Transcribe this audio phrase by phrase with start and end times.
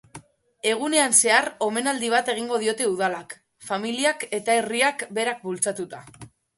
[0.69, 3.39] Egunean zehar omenaldi bat egingo diote udalak,
[3.71, 6.07] familiak eta herriak berak bultzatuta.